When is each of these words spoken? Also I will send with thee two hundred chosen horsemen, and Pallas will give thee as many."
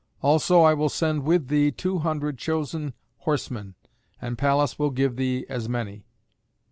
Also 0.23 0.63
I 0.63 0.73
will 0.73 0.89
send 0.89 1.25
with 1.25 1.47
thee 1.47 1.69
two 1.71 1.99
hundred 1.99 2.39
chosen 2.39 2.95
horsemen, 3.17 3.75
and 4.19 4.35
Pallas 4.35 4.79
will 4.79 4.89
give 4.89 5.15
thee 5.15 5.45
as 5.47 5.69
many." 5.69 6.07